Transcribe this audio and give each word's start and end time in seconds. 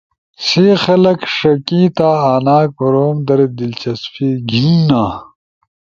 سی 0.45 0.65
خلگ 0.83 1.19
ݜیکیا 1.35 2.11
آنا 2.33 2.57
کوروم 2.77 3.17
در 3.27 3.39
دلچسپی 3.57 4.29
گھیننا۔ 4.49 5.03